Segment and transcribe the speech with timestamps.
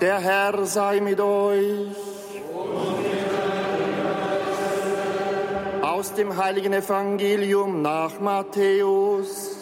[0.00, 1.88] Der Herr sei mit euch.
[5.82, 9.56] Aus dem heiligen Evangelium nach Matthäus.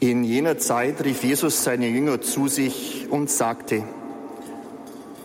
[0.00, 3.84] In jener Zeit rief Jesus seine Jünger zu sich und sagte,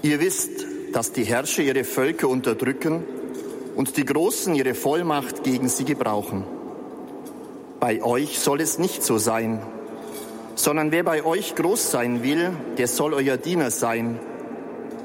[0.01, 3.03] Ihr wisst, dass die Herrscher ihre Völker unterdrücken
[3.75, 6.43] und die Großen ihre Vollmacht gegen sie gebrauchen.
[7.79, 9.61] Bei euch soll es nicht so sein,
[10.55, 14.19] sondern wer bei euch groß sein will, der soll euer Diener sein.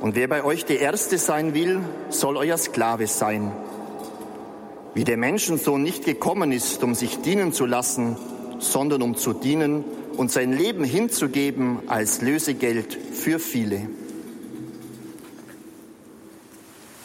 [0.01, 3.53] Und wer bei euch der Erste sein will, soll euer Sklave sein.
[4.95, 8.17] Wie der Menschensohn nicht gekommen ist, um sich dienen zu lassen,
[8.59, 9.85] sondern um zu dienen
[10.17, 13.89] und sein Leben hinzugeben als Lösegeld für viele.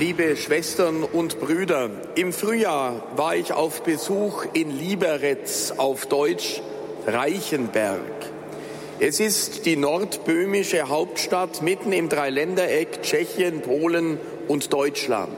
[0.00, 5.46] Liebe Schwestern und Brüder, im Frühjahr war ich auf Besuch in Liberec
[5.76, 6.62] auf Deutsch
[7.06, 8.00] Reichenberg.
[8.98, 14.18] Es ist die nordböhmische Hauptstadt mitten im Dreiländereck Tschechien, Polen
[14.48, 15.28] und Deutschland.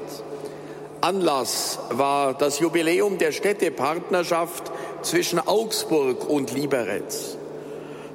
[1.00, 4.70] Anlass war das Jubiläum der Städtepartnerschaft
[5.02, 7.02] zwischen Augsburg und Liberec.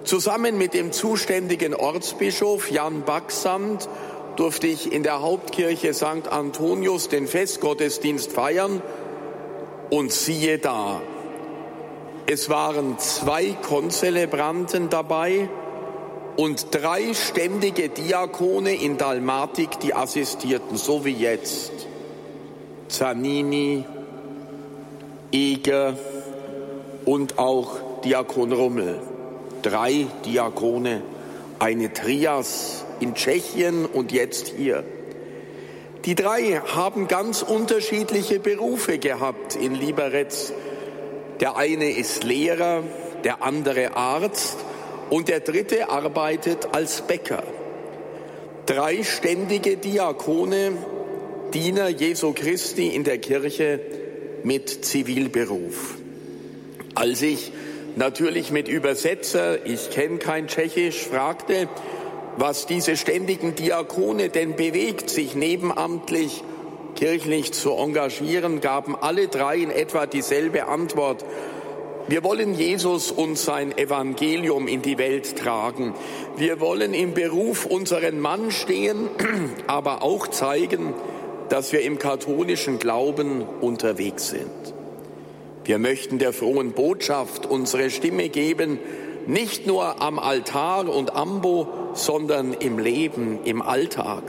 [0.06, 3.90] Zusammen mit dem zuständigen Ortsbischof Jan Baxamt
[4.38, 6.30] durfte ich in der Hauptkirche St.
[6.30, 8.82] Antonius den Festgottesdienst feiern
[9.90, 11.02] und siehe da,
[12.30, 15.50] es waren zwei Konzelebranten dabei
[16.36, 21.72] und drei ständige Diakone in Dalmatik, die assistierten, so wie jetzt.
[22.90, 23.86] Zanini,
[25.32, 25.98] Eger
[27.06, 29.00] und auch Diakon Rummel.
[29.62, 31.02] Drei Diakone,
[31.60, 34.84] eine Trias in Tschechien und jetzt hier.
[36.06, 40.32] Die drei haben ganz unterschiedliche Berufe gehabt in Liberec.
[41.40, 42.84] Der eine ist Lehrer,
[43.24, 44.58] der andere Arzt
[45.10, 47.44] und der dritte arbeitet als Bäcker.
[48.66, 50.74] Drei ständige Diakone,
[51.54, 53.80] Diener Jesu Christi in der Kirche
[54.44, 55.96] mit Zivilberuf.
[56.96, 57.52] Als ich
[57.96, 61.68] natürlich mit Übersetzer, ich kenne kein Tschechisch, fragte,
[62.38, 66.44] was diese ständigen Diakone denn bewegt, sich nebenamtlich
[66.96, 71.26] kirchlich zu engagieren, gaben alle drei in etwa dieselbe Antwort.
[72.08, 75.94] Wir wollen Jesus und sein Evangelium in die Welt tragen.
[76.38, 79.10] Wir wollen im Beruf unseren Mann stehen,
[79.68, 80.94] aber auch zeigen,
[81.50, 84.74] dass wir im katholischen Glauben unterwegs sind.
[85.66, 88.80] Wir möchten der frohen Botschaft unsere Stimme geben,
[89.26, 94.24] nicht nur am Altar und Ambo, sondern im Leben, im Alltag.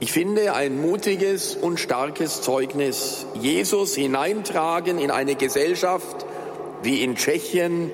[0.00, 6.26] Ich finde ein mutiges und starkes Zeugnis, Jesus hineintragen in eine Gesellschaft
[6.82, 7.90] wie in Tschechien,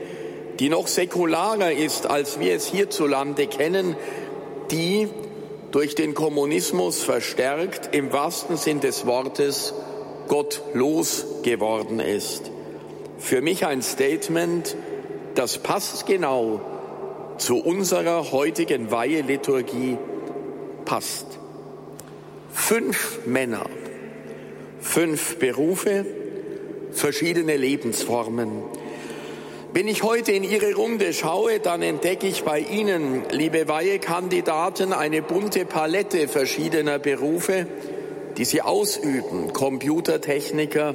[0.59, 3.97] die noch säkularer ist, als wir es hierzulande kennen,
[4.71, 5.09] die
[5.71, 9.72] durch den Kommunismus verstärkt im wahrsten Sinn des Wortes
[10.28, 12.51] gottlos geworden ist.
[13.19, 14.77] Für mich ein Statement,
[15.34, 16.60] das passt genau
[17.41, 19.97] zu unserer heutigen Weiheliturgie
[20.84, 21.27] passt.
[22.53, 23.65] Fünf Männer,
[24.81, 26.04] fünf Berufe,
[26.92, 28.63] verschiedene Lebensformen.
[29.72, 35.22] Wenn ich heute in Ihre Runde schaue, dann entdecke ich bei Ihnen, liebe Weihekandidaten, eine
[35.22, 37.66] bunte Palette verschiedener Berufe,
[38.37, 39.53] die Sie ausüben.
[39.54, 40.95] Computertechniker,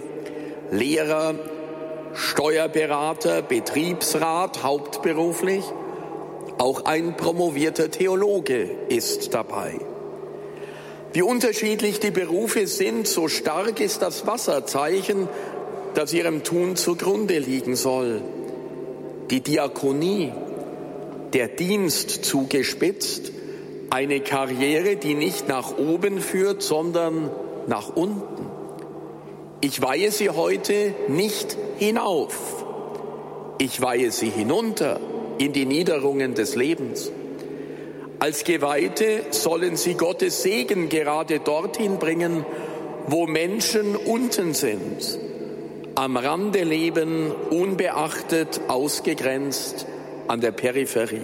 [0.72, 1.36] Lehrer,
[2.14, 5.64] Steuerberater, Betriebsrat hauptberuflich,
[6.58, 9.80] Auch ein promovierter Theologe ist dabei.
[11.12, 15.28] Wie unterschiedlich die Berufe sind, so stark ist das Wasserzeichen,
[15.94, 18.22] das ihrem Tun zugrunde liegen soll.
[19.30, 20.32] Die Diakonie,
[21.34, 23.32] der Dienst zugespitzt,
[23.90, 27.30] eine Karriere, die nicht nach oben führt, sondern
[27.68, 28.46] nach unten.
[29.62, 32.66] Ich weihe sie heute nicht hinauf,
[33.58, 35.00] ich weihe sie hinunter
[35.38, 37.12] in die Niederungen des Lebens.
[38.20, 42.46] Als Geweihte sollen sie Gottes Segen gerade dorthin bringen,
[43.08, 45.20] wo Menschen unten sind,
[45.96, 49.86] am Rande leben, unbeachtet, ausgegrenzt,
[50.28, 51.22] an der Peripherie.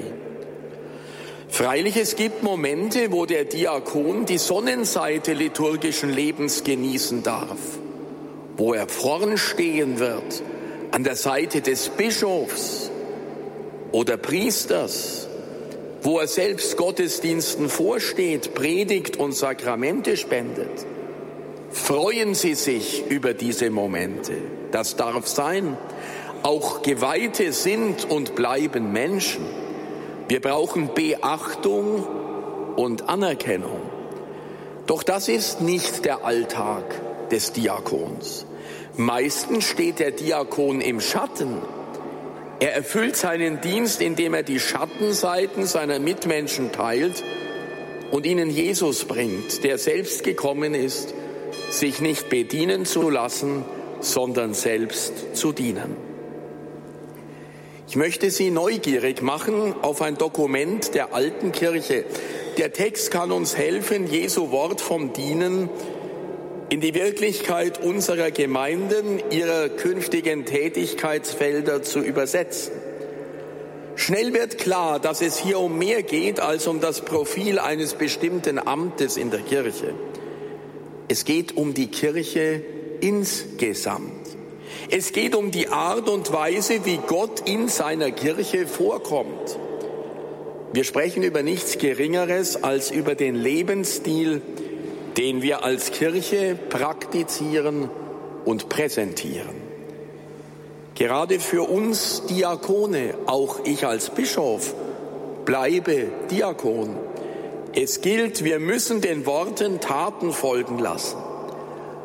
[1.47, 7.57] Freilich, es gibt Momente, wo der Diakon die Sonnenseite liturgischen Lebens genießen darf,
[8.57, 10.43] wo er vorn stehen wird,
[10.91, 12.90] an der Seite des Bischofs
[13.91, 15.27] oder Priesters,
[16.01, 20.85] wo er selbst Gottesdiensten vorsteht, predigt und Sakramente spendet.
[21.71, 24.33] Freuen Sie sich über diese Momente.
[24.71, 25.77] Das darf sein.
[26.43, 29.45] Auch Geweihte sind und bleiben Menschen.
[30.27, 32.07] Wir brauchen Beachtung
[32.75, 33.81] und Anerkennung.
[34.87, 38.45] Doch das ist nicht der Alltag des Diakons.
[38.97, 41.61] Meistens steht der Diakon im Schatten
[42.61, 47.23] er erfüllt seinen Dienst, indem er die Schattenseiten seiner Mitmenschen teilt
[48.11, 51.15] und ihnen Jesus bringt, der selbst gekommen ist,
[51.71, 53.65] sich nicht bedienen zu lassen,
[53.99, 55.95] sondern selbst zu dienen.
[57.87, 62.05] Ich möchte Sie neugierig machen auf ein Dokument der alten Kirche.
[62.59, 65.67] Der Text kann uns helfen, Jesu Wort vom Dienen
[66.71, 72.71] in die Wirklichkeit unserer Gemeinden, ihrer künftigen Tätigkeitsfelder zu übersetzen.
[73.97, 78.57] Schnell wird klar, dass es hier um mehr geht als um das Profil eines bestimmten
[78.57, 79.93] Amtes in der Kirche.
[81.09, 82.63] Es geht um die Kirche
[83.01, 84.37] insgesamt.
[84.89, 89.59] Es geht um die Art und Weise, wie Gott in seiner Kirche vorkommt.
[90.71, 94.41] Wir sprechen über nichts Geringeres als über den Lebensstil,
[95.17, 97.89] den wir als Kirche praktizieren
[98.45, 99.71] und präsentieren.
[100.95, 104.73] Gerade für uns Diakone, auch ich als Bischof,
[105.45, 106.95] bleibe Diakon.
[107.73, 111.17] Es gilt, wir müssen den Worten Taten folgen lassen.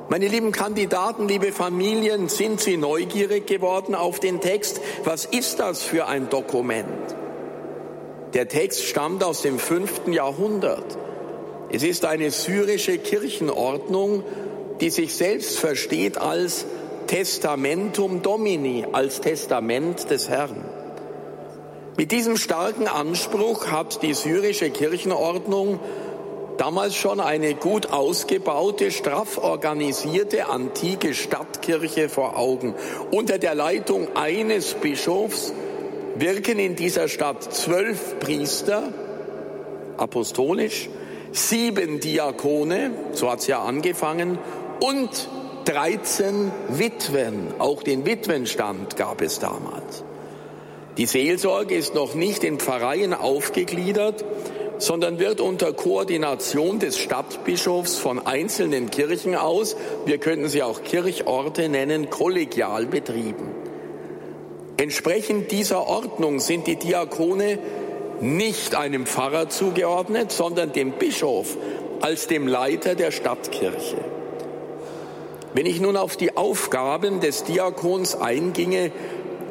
[0.08, 4.80] Meine lieben Kandidaten, liebe Familien, sind Sie neugierig geworden auf den Text?
[5.02, 6.86] Was ist das für ein Dokument?
[8.32, 10.96] Der Text stammt aus dem fünften Jahrhundert.
[11.70, 14.22] Es ist eine syrische Kirchenordnung,
[14.80, 16.66] die sich selbst versteht als
[17.06, 20.64] Testamentum Domini, als Testament des Herrn.
[21.96, 25.80] Mit diesem starken Anspruch hat die syrische Kirchenordnung
[26.58, 32.74] damals schon eine gut ausgebaute, straff organisierte antike Stadtkirche vor Augen.
[33.10, 35.52] Unter der Leitung eines Bischofs
[36.16, 38.92] wirken in dieser Stadt zwölf Priester,
[39.96, 40.88] apostolisch,
[41.32, 44.38] sieben Diakone, so hat es ja angefangen,
[44.80, 45.28] und
[45.66, 47.48] 13 Witwen.
[47.58, 50.04] Auch den Witwenstand gab es damals.
[50.96, 54.24] Die Seelsorge ist noch nicht in Pfarreien aufgegliedert,
[54.78, 61.68] sondern wird unter Koordination des Stadtbischofs von einzelnen Kirchen aus, wir könnten sie auch Kirchorte
[61.68, 63.50] nennen, kollegial betrieben.
[64.78, 67.58] Entsprechend dieser Ordnung sind die Diakone
[68.20, 71.56] nicht einem Pfarrer zugeordnet, sondern dem Bischof
[72.00, 73.96] als dem Leiter der Stadtkirche.
[75.54, 78.92] Wenn ich nun auf die Aufgaben des Diakons einginge,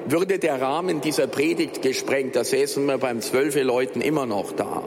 [0.08, 2.36] würde der Rahmen dieser Predigt gesprengt.
[2.36, 4.84] Da säßen wir beim zwölfe Leuten immer noch da.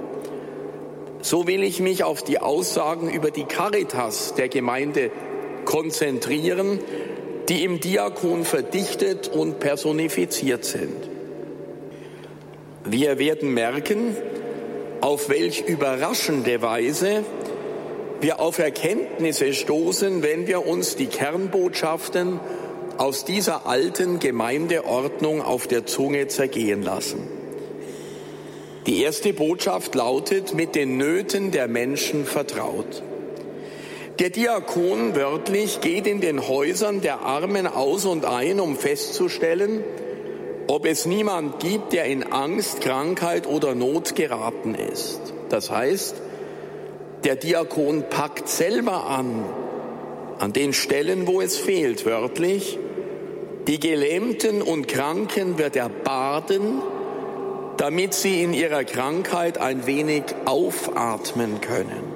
[1.21, 5.11] So will ich mich auf die Aussagen über die Caritas der Gemeinde
[5.65, 6.79] konzentrieren,
[7.49, 11.18] die im Diakon verdichtet und personifiziert sind.
[12.85, 14.17] Wir werden merken,
[15.01, 17.25] auf welch überraschende Weise
[18.21, 22.41] wir auf Erkenntnisse stoßen, wenn wir uns die Kernbotschaften
[22.97, 27.29] aus dieser alten Gemeindeordnung auf der Zunge zergehen lassen.
[28.87, 33.03] Die erste Botschaft lautet, mit den Nöten der Menschen vertraut.
[34.19, 39.85] Der Diakon wörtlich geht in den Häusern der Armen aus und ein, um festzustellen,
[40.69, 45.33] ob es niemand gibt, der in Angst, Krankheit oder Not geraten ist.
[45.49, 46.15] Das heißt,
[47.25, 49.45] der Diakon packt selber an,
[50.39, 52.79] an den Stellen, wo es fehlt, wörtlich.
[53.67, 56.83] Die Gelähmten und Kranken wird er baden,
[57.79, 62.13] damit sie in ihrer Krankheit ein wenig aufatmen können.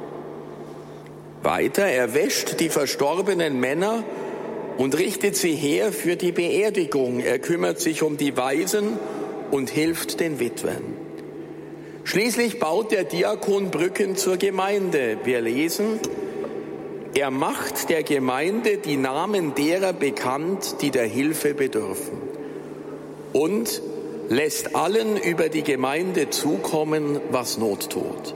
[1.42, 4.04] Weiter, er wäscht die verstorbenen Männer
[4.78, 7.20] und richtet sie her für die Beerdigung.
[7.20, 8.98] Er kümmert sich um die Waisen
[9.50, 10.96] und hilft den Witwen.
[12.04, 15.18] Schließlich baut der Diakon Brücken zur Gemeinde.
[15.24, 16.00] Wir lesen,
[17.14, 22.18] er macht der Gemeinde die Namen derer bekannt, die der Hilfe bedürfen
[23.32, 23.82] und
[24.28, 28.34] lässt allen über die Gemeinde zukommen, was Not tut.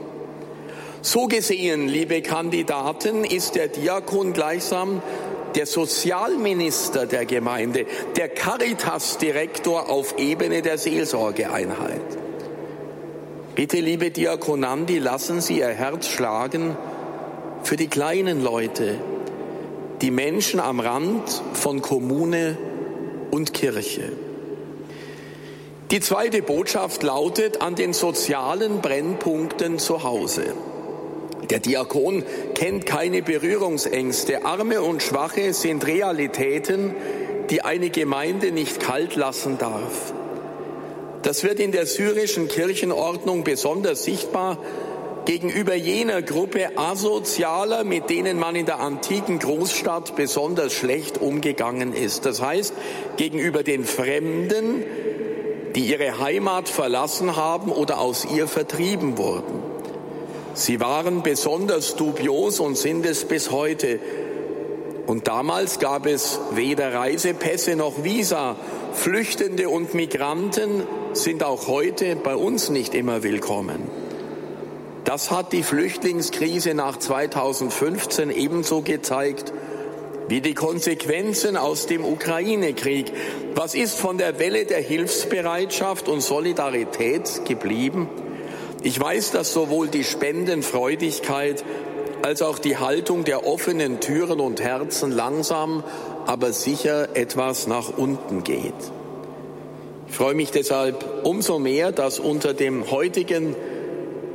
[1.01, 5.01] So gesehen, liebe Kandidaten, ist der Diakon gleichsam
[5.55, 7.85] der Sozialminister der Gemeinde,
[8.15, 12.01] der Caritas-Direktor auf Ebene der Seelsorgeeinheit.
[13.55, 16.77] Bitte, liebe Diakonandi, lassen Sie Ihr Herz schlagen
[17.63, 18.95] für die kleinen Leute,
[20.01, 22.57] die Menschen am Rand von Kommune
[23.31, 24.11] und Kirche.
[25.89, 30.53] Die zweite Botschaft lautet an den sozialen Brennpunkten zu Hause.
[31.49, 32.23] Der Diakon
[32.55, 34.45] kennt keine Berührungsängste.
[34.45, 36.95] Arme und Schwache sind Realitäten,
[37.49, 40.13] die eine Gemeinde nicht kalt lassen darf.
[41.21, 44.57] Das wird in der syrischen Kirchenordnung besonders sichtbar
[45.25, 52.25] gegenüber jener Gruppe Asozialer, mit denen man in der antiken Großstadt besonders schlecht umgegangen ist.
[52.25, 52.73] Das heißt,
[53.17, 54.85] gegenüber den Fremden,
[55.75, 59.66] die ihre Heimat verlassen haben oder aus ihr vertrieben wurden.
[60.57, 63.99] Sie waren besonders dubios und sind es bis heute.
[65.05, 68.55] Und damals gab es weder Reisepässe noch Visa.
[68.91, 70.81] Flüchtende und Migranten
[71.13, 73.83] sind auch heute bei uns nicht immer willkommen.
[75.03, 79.53] Das hat die Flüchtlingskrise nach 2015 ebenso gezeigt
[80.27, 83.13] wie die Konsequenzen aus dem Ukraine-Krieg.
[83.53, 88.09] Was ist von der Welle der Hilfsbereitschaft und Solidarität geblieben?
[88.83, 91.63] Ich weiß, dass sowohl die Spendenfreudigkeit
[92.21, 95.83] als auch die Haltung der offenen Türen und Herzen langsam,
[96.25, 98.73] aber sicher etwas nach unten geht.
[100.09, 103.55] Ich freue mich deshalb umso mehr, dass unter dem heutigen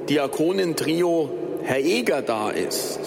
[0.09, 1.31] Diakonentrio
[1.63, 2.99] Herr Eger da ist,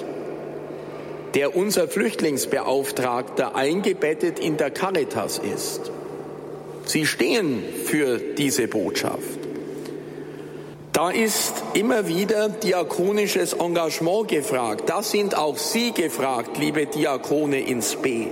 [1.36, 5.92] der unser Flüchtlingsbeauftragter eingebettet in der Caritas ist.
[6.86, 9.45] Sie stehen für diese Botschaft.
[10.96, 14.90] Da ist immer wieder diakonisches Engagement gefragt.
[14.90, 18.28] Da sind auch Sie gefragt, liebe Diakone ins B.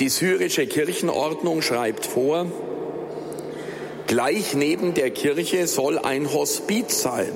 [0.00, 2.46] Die syrische Kirchenordnung schreibt vor,
[4.08, 7.30] Gleich neben der Kirche soll ein Hospiz sein,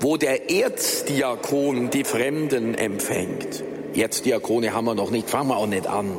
[0.00, 3.64] wo der Erzdiakon die Fremden empfängt.
[3.94, 6.14] Erzdiakone haben wir noch nicht, fangen wir auch nicht an.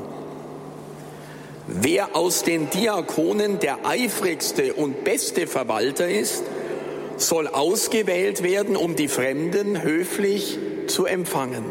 [1.67, 6.43] Wer aus den Diakonen der eifrigste und beste Verwalter ist,
[7.21, 10.57] soll ausgewählt werden, um die Fremden höflich
[10.87, 11.65] zu empfangen.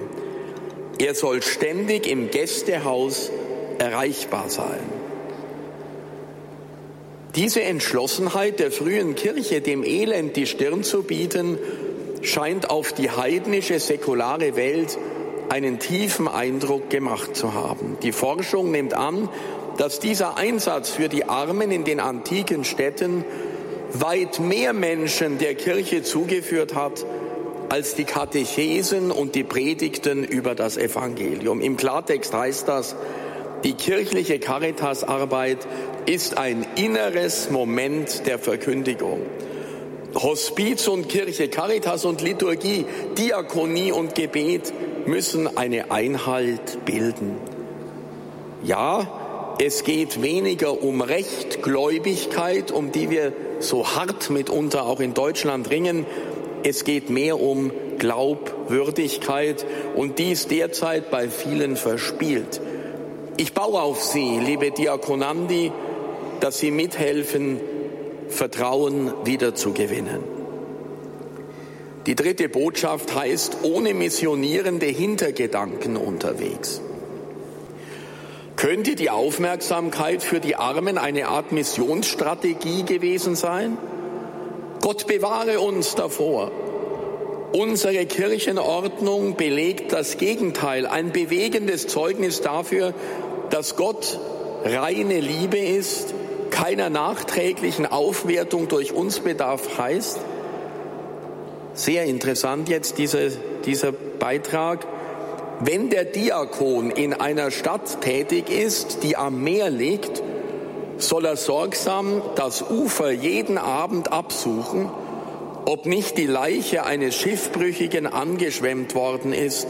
[0.99, 3.31] Er soll ständig im Gästehaus
[3.79, 4.81] erreichbar sein.
[7.37, 11.59] Diese Entschlossenheit der frühen Kirche, dem Elend die Stirn zu bieten,
[12.23, 14.99] scheint auf die heidnische säkulare Welt
[15.49, 17.97] einen tiefen Eindruck gemacht zu haben.
[18.03, 19.29] Die Forschung nimmt an,
[19.77, 23.25] dass dieser Einsatz für die Armen in den antiken Städten
[23.93, 27.05] weit mehr Menschen der Kirche zugeführt hat
[27.69, 31.61] als die Katechesen und die Predigten über das Evangelium.
[31.61, 32.97] Im Klartext heißt das,
[33.65, 35.67] die kirchliche Caritasarbeit
[36.07, 39.21] ist ein inneres Moment der Verkündigung.
[40.15, 42.87] Hospiz und Kirche, Caritas und Liturgie,
[43.19, 44.73] Diakonie und Gebet
[45.07, 47.37] müssen eine Einheit bilden.
[48.65, 49.18] Ja,
[49.61, 56.07] es geht weniger um Rechtgläubigkeit, um die wir so hart mitunter auch in Deutschland ringen.
[56.63, 62.61] Es geht mehr um Glaubwürdigkeit und dies derzeit bei vielen verspielt.
[63.37, 65.73] Ich baue auf Sie, liebe Diakonandi,
[66.41, 67.61] dass Sie mithelfen,
[68.29, 70.21] Vertrauen wiederzugewinnen.
[72.07, 76.81] Die dritte Botschaft heißt, ohne missionierende Hintergedanken unterwegs.
[78.59, 83.79] Könnte die Aufmerksamkeit für die Armen eine Art Missionsstrategie gewesen sein?
[84.81, 86.51] Gott bewahre uns davor.
[87.53, 92.95] Unsere Kirchenordnung belegt das Gegenteil, ein bewegendes Zeugnis dafür,
[93.51, 94.19] dass Gott
[94.65, 96.13] reine Liebe ist,
[96.51, 100.19] keiner nachträglichen Aufwertung durch uns bedarf heißt.
[101.75, 103.31] Sehr interessant jetzt diese,
[103.65, 104.85] dieser Beitrag.
[105.61, 110.23] Wenn der Diakon in einer Stadt tätig ist, die am Meer liegt,
[110.99, 114.89] soll er sorgsam das Ufer jeden Abend absuchen,
[115.65, 119.67] ob nicht die Leiche eines Schiffbrüchigen angeschwemmt worden ist.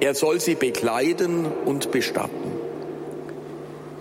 [0.00, 2.52] Er soll sie bekleiden und bestatten.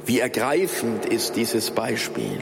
[0.06, 2.40] Wie ergreifend ist dieses Beispiel.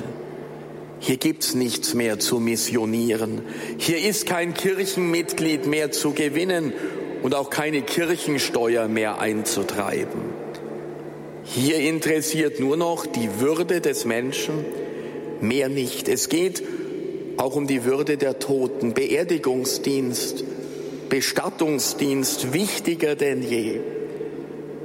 [1.00, 3.42] Hier gibt's nichts mehr zu missionieren.
[3.78, 6.74] Hier ist kein Kirchenmitglied mehr zu gewinnen
[7.22, 10.22] und auch keine Kirchensteuer mehr einzutreiben.
[11.44, 14.66] Hier interessiert nur noch die Würde des Menschen,
[15.42, 16.08] mehr nicht.
[16.08, 16.64] Es geht
[17.38, 20.44] auch um die Würde der Toten, Beerdigungsdienst,
[21.10, 23.80] Bestattungsdienst, wichtiger denn je.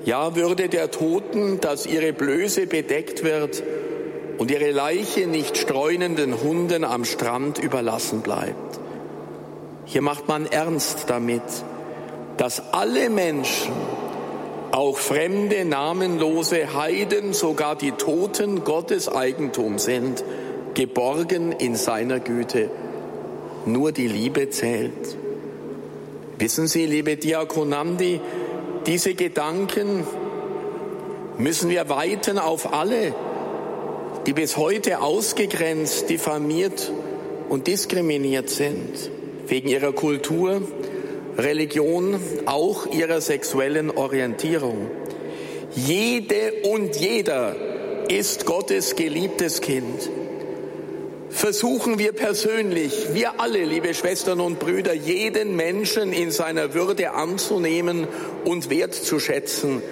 [0.04, 3.62] Ja, Würde der Toten, dass ihre Blöße bedeckt wird
[4.38, 8.80] und ihre Leiche nicht streunenden Hunden am Strand überlassen bleibt.
[9.86, 11.42] Hier macht man ernst damit,
[12.36, 13.72] dass alle Menschen,
[14.70, 20.24] auch fremde, namenlose Heiden, sogar die Toten Gottes Eigentum sind,
[20.74, 22.70] geborgen in seiner Güte.
[23.66, 25.16] Nur die Liebe zählt.
[26.38, 28.20] Wissen Sie, liebe Diakonandi,
[28.86, 30.04] diese Gedanken
[31.38, 33.14] müssen wir weiten auf alle,
[34.26, 36.90] die bis heute ausgegrenzt, diffamiert
[37.48, 39.10] und diskriminiert sind,
[39.46, 40.62] wegen ihrer Kultur,
[41.36, 44.88] Religion, auch ihrer sexuellen Orientierung.
[45.74, 47.56] Jede und jeder
[48.08, 50.10] ist Gottes geliebtes Kind.
[51.30, 58.06] Versuchen wir persönlich, wir alle, liebe Schwestern und Brüder, jeden Menschen in seiner Würde anzunehmen
[58.44, 59.82] und wertzuschätzen,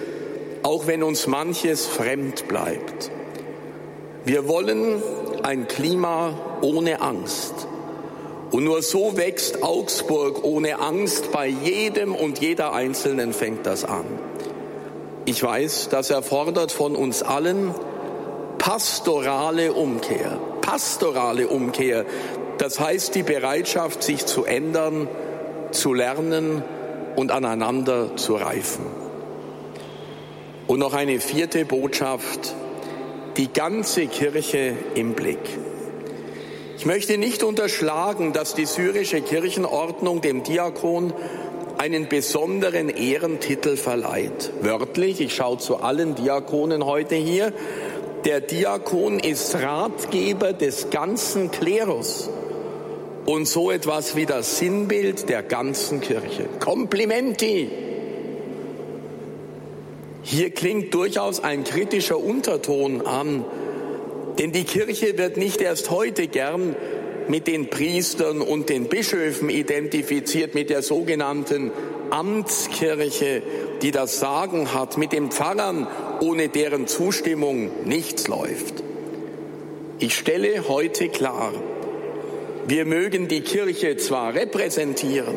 [0.63, 3.11] auch wenn uns manches fremd bleibt.
[4.23, 5.03] Wir wollen
[5.43, 7.67] ein Klima ohne Angst.
[8.53, 11.31] Und nur so wächst Augsburg ohne Angst.
[11.31, 14.05] Bei jedem und jeder Einzelnen fängt das an.
[15.25, 17.73] Ich weiß, das erfordert von uns allen
[18.59, 20.39] pastorale Umkehr.
[20.61, 22.05] Pastorale Umkehr.
[22.59, 25.07] Das heißt die Bereitschaft, sich zu ändern,
[25.71, 26.61] zu lernen
[27.15, 28.85] und aneinander zu reifen.
[30.67, 32.53] Und noch eine vierte Botschaft
[33.35, 35.39] die ganze Kirche im Blick.
[36.77, 41.13] Ich möchte nicht unterschlagen, dass die syrische Kirchenordnung dem Diakon
[41.77, 44.51] einen besonderen Ehrentitel verleiht.
[44.61, 47.53] Wörtlich, ich schaue zu allen Diakonen heute hier,
[48.25, 52.29] der Diakon ist Ratgeber des ganzen Klerus
[53.25, 56.45] und so etwas wie das Sinnbild der ganzen Kirche.
[56.59, 57.69] Komplimenti!
[60.23, 63.43] Hier klingt durchaus ein kritischer Unterton an,
[64.39, 66.75] denn die Kirche wird nicht erst heute gern
[67.27, 71.71] mit den Priestern und den Bischöfen identifiziert, mit der sogenannten
[72.09, 73.41] Amtskirche,
[73.81, 75.87] die das Sagen hat, mit den Pfarrern,
[76.21, 78.83] ohne deren Zustimmung nichts läuft.
[79.99, 81.53] Ich stelle heute klar,
[82.67, 85.35] wir mögen die Kirche zwar repräsentieren,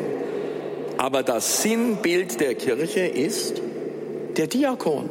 [0.97, 3.61] aber das Sinnbild der Kirche ist,
[4.37, 5.09] der Diakon.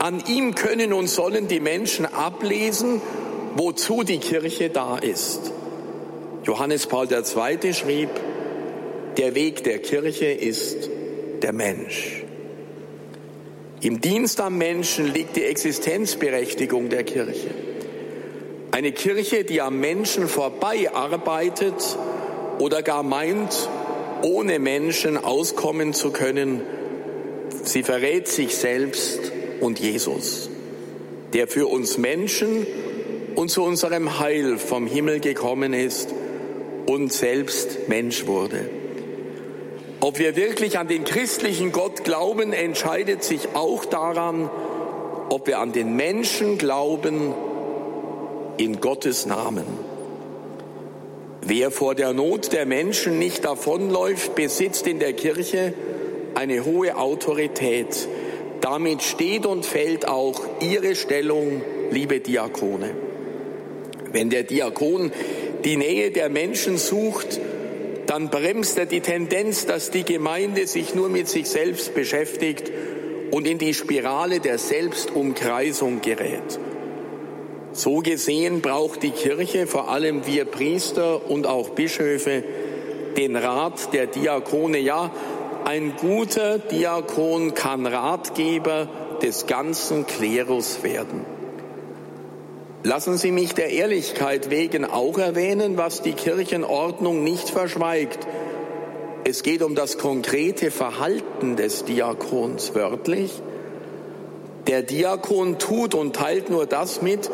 [0.00, 3.02] An ihm können und sollen die Menschen ablesen,
[3.54, 5.52] wozu die Kirche da ist.
[6.44, 7.74] Johannes Paul II.
[7.74, 8.08] schrieb,
[9.18, 10.88] der Weg der Kirche ist
[11.42, 12.24] der Mensch.
[13.82, 17.50] Im Dienst am Menschen liegt die Existenzberechtigung der Kirche.
[18.70, 21.98] Eine Kirche, die am Menschen vorbei arbeitet
[22.58, 23.68] oder gar meint,
[24.22, 26.62] ohne Menschen auskommen zu können,
[27.64, 30.50] Sie verrät sich selbst und Jesus,
[31.32, 32.66] der für uns Menschen
[33.34, 36.14] und zu unserem Heil vom Himmel gekommen ist
[36.86, 38.68] und selbst Mensch wurde.
[40.00, 44.50] Ob wir wirklich an den christlichen Gott glauben, entscheidet sich auch daran,
[45.28, 47.34] ob wir an den Menschen glauben
[48.56, 49.66] in Gottes Namen.
[51.42, 55.74] Wer vor der Not der Menschen nicht davonläuft, besitzt in der Kirche
[56.34, 58.08] eine hohe Autorität.
[58.60, 62.90] Damit steht und fällt auch Ihre Stellung, liebe Diakone.
[64.12, 65.12] Wenn der Diakon
[65.64, 67.40] die Nähe der Menschen sucht,
[68.06, 72.70] dann bremst er die Tendenz, dass die Gemeinde sich nur mit sich selbst beschäftigt
[73.30, 76.58] und in die Spirale der Selbstumkreisung gerät.
[77.72, 82.42] So gesehen braucht die Kirche, vor allem wir Priester und auch Bischöfe,
[83.16, 85.12] den Rat der Diakone, ja,
[85.64, 88.88] ein guter Diakon kann Ratgeber
[89.22, 91.24] des ganzen Klerus werden.
[92.82, 98.26] Lassen Sie mich der Ehrlichkeit wegen auch erwähnen, was die Kirchenordnung nicht verschweigt.
[99.24, 103.30] Es geht um das konkrete Verhalten des Diakons wörtlich.
[104.66, 107.30] Der Diakon tut und teilt nur das mit,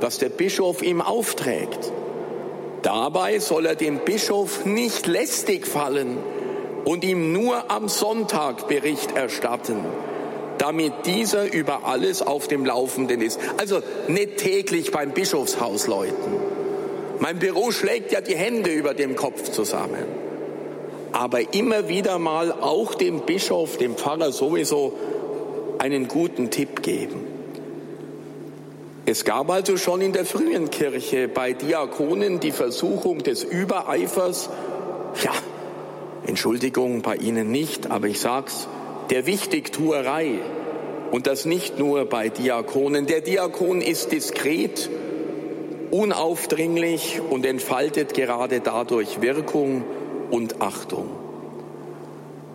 [0.00, 1.92] was der Bischof ihm aufträgt.
[2.82, 6.18] Dabei soll er dem Bischof nicht lästig fallen
[6.84, 9.84] und ihm nur am Sonntag Bericht erstatten,
[10.58, 13.40] damit dieser über alles auf dem Laufenden ist.
[13.58, 16.34] Also nicht täglich beim Bischofshaus läuten.
[17.20, 20.04] Mein Büro schlägt ja die Hände über dem Kopf zusammen.
[21.12, 24.94] Aber immer wieder mal auch dem Bischof, dem Pfarrer sowieso
[25.78, 27.24] einen guten Tipp geben.
[29.06, 34.48] Es gab also schon in der frühen Kirche bei Diakonen die Versuchung des Übereifers,
[35.22, 35.32] ja,
[36.26, 38.66] Entschuldigung, bei Ihnen nicht, aber ich sag's,
[39.10, 40.40] der Wichtigtuerei.
[41.10, 43.06] Und das nicht nur bei Diakonen.
[43.06, 44.88] Der Diakon ist diskret,
[45.90, 49.84] unaufdringlich und entfaltet gerade dadurch Wirkung
[50.30, 51.10] und Achtung.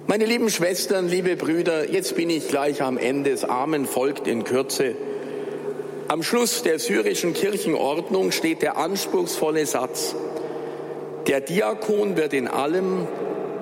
[0.08, 3.30] Meine lieben Schwestern, liebe Brüder, jetzt bin ich gleich am Ende.
[3.30, 4.96] Das Amen folgt in Kürze.
[6.08, 10.16] Am Schluss der syrischen Kirchenordnung steht der anspruchsvolle Satz,
[11.28, 13.08] der Diakon wird in allem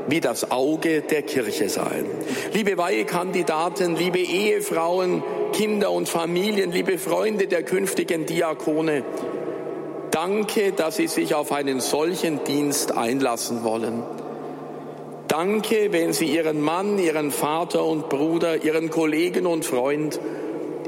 [0.07, 2.05] wie das Auge der Kirche sein.
[2.53, 9.03] Liebe Weihekandidaten, liebe Ehefrauen, Kinder und Familien, liebe Freunde der künftigen Diakone,
[10.11, 14.03] danke, dass Sie sich auf einen solchen Dienst einlassen wollen.
[15.27, 20.19] Danke, wenn Sie Ihren Mann, Ihren Vater und Bruder, Ihren Kollegen und Freund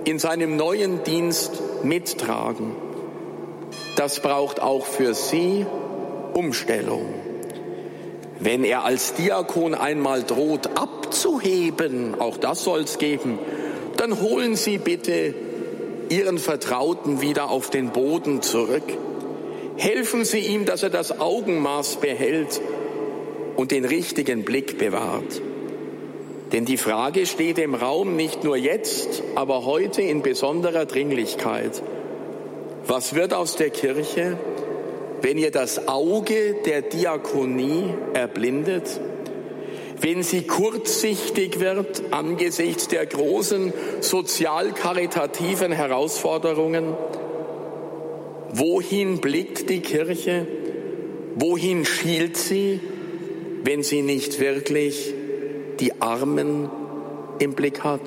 [0.06, 2.72] in seinem neuen Dienst mittragen.
[3.98, 5.66] Das braucht auch für Sie
[6.34, 7.06] Umstellung.
[8.39, 13.38] Wenn er als Diakon einmal droht abzuheben, auch das soll es geben,
[13.97, 15.34] dann holen Sie bitte
[16.10, 18.84] Ihren Vertrauten wieder auf den Boden zurück.
[19.75, 22.62] Helfen Sie ihm, dass er das Augenmaß behält
[23.58, 25.41] und den richtigen Blick bewahrt.
[26.54, 31.84] Denn die Frage steht im Raum nicht nur jetzt, aber heute in besonderer Dringlichkeit.
[32.88, 34.38] Was wird aus der Kirche,
[35.22, 39.00] wenn ihr das Auge der Diakonie erblindet?
[40.02, 46.96] Wenn sie kurzsichtig wird angesichts der großen sozial-karitativen Herausforderungen?
[48.52, 50.48] Wohin blickt die Kirche?
[51.36, 52.80] Wohin schielt sie,
[53.64, 55.14] wenn sie nicht wirklich
[55.80, 56.70] die Armen
[57.40, 58.02] im Blick hat.